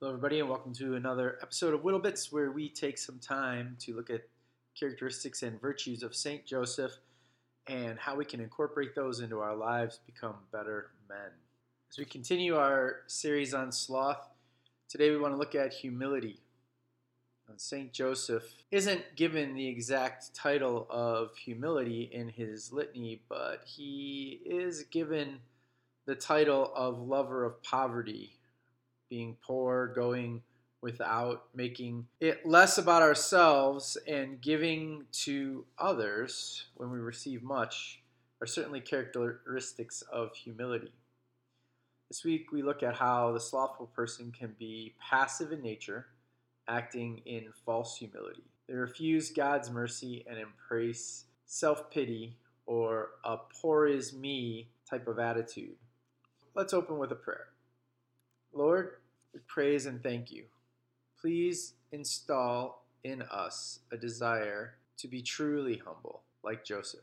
[0.00, 3.76] Hello, everybody, and welcome to another episode of Whittle Bits, where we take some time
[3.80, 4.22] to look at
[4.74, 6.92] characteristics and virtues of Saint Joseph
[7.66, 11.28] and how we can incorporate those into our lives, become better men.
[11.90, 14.26] As we continue our series on sloth,
[14.88, 16.40] today we want to look at humility.
[17.58, 24.84] Saint Joseph isn't given the exact title of humility in his litany, but he is
[24.84, 25.40] given
[26.06, 28.39] the title of lover of poverty
[29.10, 30.42] being poor, going
[30.80, 38.00] without, making it less about ourselves and giving to others when we receive much
[38.40, 40.92] are certainly characteristics of humility.
[42.08, 46.06] This week we look at how the slothful person can be passive in nature,
[46.66, 48.42] acting in false humility.
[48.66, 52.36] They refuse God's mercy and embrace self pity
[52.66, 55.76] or a poor is me type of attitude.
[56.54, 57.48] Let's open with a prayer.
[58.52, 58.96] Lord,
[59.32, 60.44] we praise and thank you.
[61.20, 67.00] Please install in us a desire to be truly humble, like Joseph,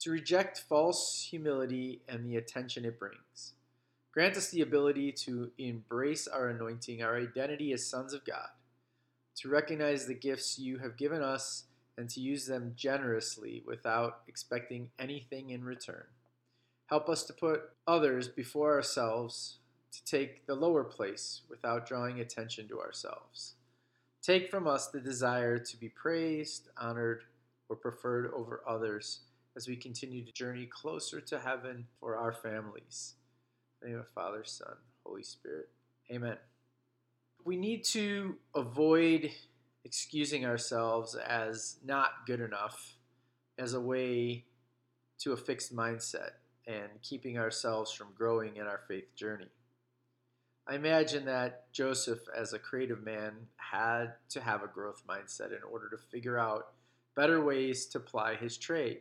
[0.00, 3.54] to reject false humility and the attention it brings.
[4.12, 8.48] Grant us the ability to embrace our anointing, our identity as sons of God,
[9.36, 11.64] to recognize the gifts you have given us
[11.96, 16.04] and to use them generously without expecting anything in return.
[16.86, 19.57] Help us to put others before ourselves
[19.92, 23.54] to take the lower place without drawing attention to ourselves.
[24.22, 27.24] Take from us the desire to be praised, honored,
[27.68, 29.20] or preferred over others
[29.56, 33.14] as we continue to journey closer to heaven for our families.
[33.80, 35.68] In the name of Father, Son, Holy Spirit.
[36.10, 36.36] Amen.
[37.44, 39.30] We need to avoid
[39.84, 42.94] excusing ourselves as not good enough
[43.58, 44.44] as a way
[45.20, 46.32] to a fixed mindset
[46.66, 49.48] and keeping ourselves from growing in our faith journey.
[50.68, 55.62] I imagine that Joseph, as a creative man, had to have a growth mindset in
[55.62, 56.72] order to figure out
[57.16, 59.00] better ways to ply his trade,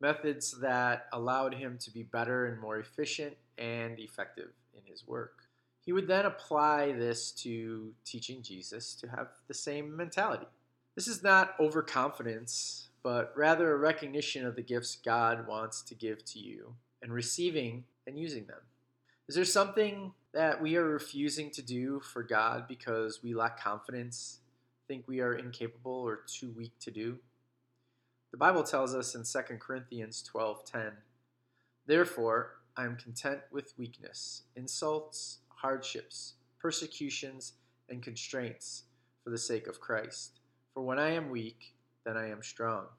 [0.00, 5.44] methods that allowed him to be better and more efficient and effective in his work.
[5.84, 10.46] He would then apply this to teaching Jesus to have the same mentality.
[10.94, 16.24] This is not overconfidence, but rather a recognition of the gifts God wants to give
[16.24, 18.60] to you and receiving and using them.
[19.28, 24.38] Is there something that we are refusing to do for God because we lack confidence,
[24.86, 27.18] think we are incapable or too weak to do?
[28.30, 31.02] The Bible tells us in 2 Corinthians 12:10,
[31.86, 37.54] "Therefore I am content with weakness, insults, hardships, persecutions,
[37.88, 38.84] and constraints
[39.24, 40.38] for the sake of Christ.
[40.72, 42.90] For when I am weak, then I am strong."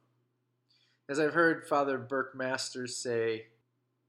[1.08, 3.54] As I've heard Father Burke Masters say,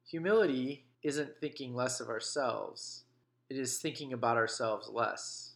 [0.03, 3.05] humility isn't thinking less of ourselves,
[3.49, 5.55] it is thinking about ourselves less.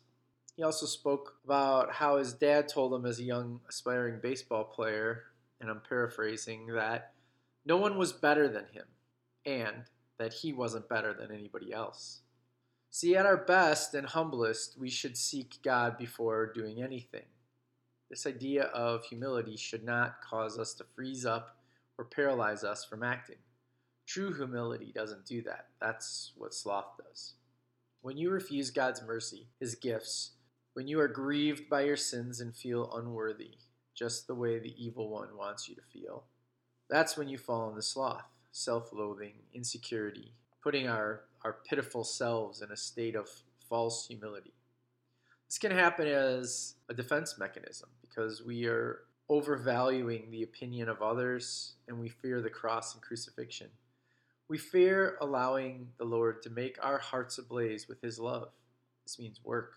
[0.57, 5.25] He also spoke about how his dad told him as a young aspiring baseball player,
[5.61, 7.13] and I'm paraphrasing, that
[7.65, 8.85] no one was better than him
[9.47, 9.85] and
[10.19, 12.21] that he wasn't better than anybody else.
[12.91, 17.25] See, at our best and humblest, we should seek God before doing anything.
[18.11, 21.57] This idea of humility should not cause us to freeze up
[21.97, 23.39] or paralyze us from acting.
[24.07, 25.67] True humility doesn't do that.
[25.81, 27.35] That's what sloth does.
[28.03, 30.33] When you refuse God's mercy, His gifts,
[30.75, 33.59] when you are grieved by your sins and feel unworthy,
[33.95, 36.25] just the way the evil one wants you to feel,
[36.89, 40.33] that's when you fall into sloth, self loathing, insecurity,
[40.63, 43.29] putting our, our pitiful selves in a state of
[43.69, 44.55] false humility.
[45.49, 51.75] This can happen as a defense mechanism because we are overvaluing the opinion of others
[51.89, 53.69] and we fear the cross and crucifixion.
[54.49, 58.49] We fear allowing the Lord to make our hearts ablaze with His love.
[59.05, 59.75] This means work.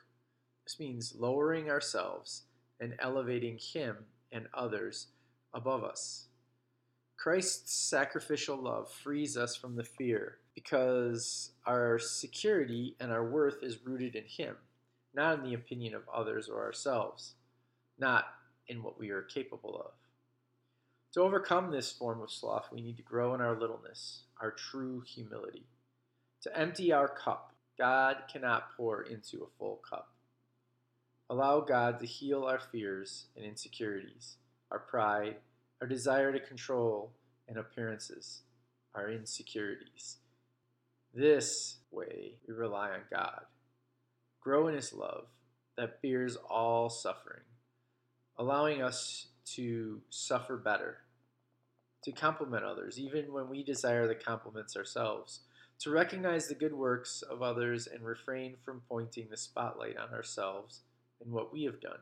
[0.66, 2.44] This means lowering ourselves
[2.80, 3.98] and elevating Him
[4.32, 5.08] and others
[5.54, 6.28] above us.
[7.18, 13.86] Christ's sacrificial love frees us from the fear because our security and our worth is
[13.86, 14.56] rooted in Him,
[15.14, 17.36] not in the opinion of others or ourselves,
[17.98, 18.26] not
[18.68, 19.92] in what we are capable of.
[21.16, 25.00] To overcome this form of sloth, we need to grow in our littleness, our true
[25.00, 25.66] humility.
[26.42, 30.10] To empty our cup, God cannot pour into a full cup.
[31.30, 34.36] Allow God to heal our fears and insecurities,
[34.70, 35.38] our pride,
[35.80, 37.14] our desire to control,
[37.48, 38.42] and appearances,
[38.94, 40.18] our insecurities.
[41.14, 43.44] This way we rely on God.
[44.42, 45.28] Grow in His love
[45.78, 47.44] that bears all suffering,
[48.38, 50.98] allowing us to suffer better
[52.06, 55.42] to compliment others, even when we desire the compliments ourselves,
[55.80, 60.82] to recognize the good works of others and refrain from pointing the spotlight on ourselves
[61.22, 61.98] and what we have done.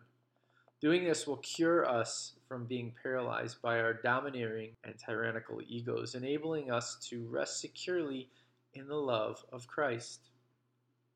[0.81, 6.69] Doing this will cure us from being paralyzed by our domineering and tyrannical egos, enabling
[6.69, 8.29] us to rest securely
[8.73, 10.19] in the love of Christ.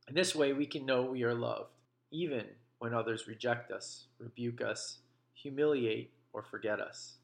[0.07, 1.73] In this way, we can know we are loved,
[2.11, 2.45] even
[2.79, 4.99] when others reject us, rebuke us,
[5.33, 7.17] humiliate, or forget us.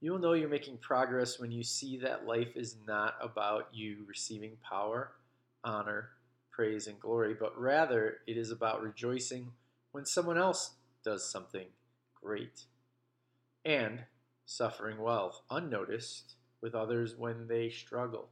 [0.00, 4.04] You will know you're making progress when you see that life is not about you
[4.06, 5.12] receiving power,
[5.62, 6.10] honor,
[6.50, 9.52] praise, and glory, but rather it is about rejoicing
[9.92, 10.72] when someone else
[11.04, 11.66] does something
[12.22, 12.64] great
[13.64, 14.04] and
[14.46, 18.28] suffering well, unnoticed, with others when they struggle.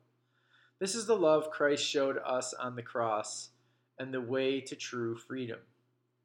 [0.79, 3.51] This is the love Christ showed us on the cross
[3.99, 5.59] and the way to true freedom.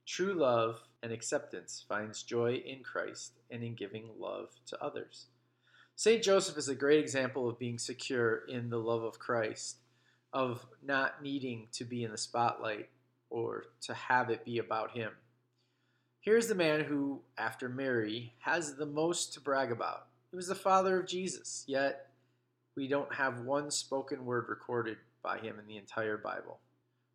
[0.08, 5.26] True love and acceptance finds joy in Christ and in giving love to others.
[5.98, 6.24] St.
[6.24, 9.80] Joseph is a great example of being secure in the love of Christ,
[10.32, 12.88] of not needing to be in the spotlight
[13.30, 15.12] or to have it be about him.
[16.22, 20.08] Here's the man who, after Mary, has the most to brag about.
[20.32, 22.12] He was the father of Jesus, yet
[22.78, 26.60] we don't have one spoken word recorded by him in the entire Bible.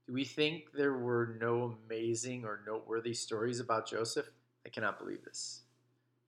[0.06, 4.26] Do we think there were no amazing or noteworthy stories about Joseph?
[4.66, 5.62] I cannot believe this.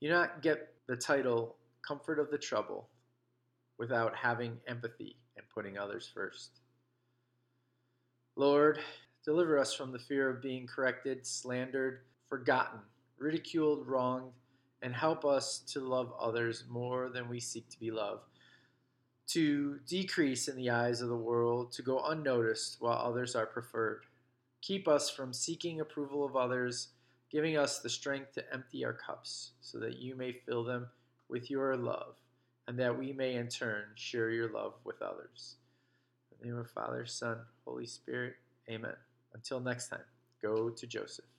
[0.00, 1.56] You not get the title
[1.86, 2.88] Comfort of the Trouble
[3.78, 6.60] without having empathy and putting others first.
[8.36, 8.78] Lord,
[9.24, 12.80] deliver us from the fear of being corrected, slandered, forgotten,
[13.18, 14.32] ridiculed, wronged,
[14.82, 18.33] and help us to love others more than we seek to be loved,
[19.28, 24.04] to decrease in the eyes of the world, to go unnoticed while others are preferred.
[24.60, 26.88] Keep us from seeking approval of others,
[27.30, 30.88] giving us the strength to empty our cups, so that you may fill them
[31.28, 32.16] with your love,
[32.68, 35.56] and that we may in turn share your love with others.
[36.30, 38.34] In the name of Father, Son, Holy Spirit,
[38.68, 38.96] Amen.
[39.34, 40.00] Until next time,
[40.40, 41.33] go to Joseph.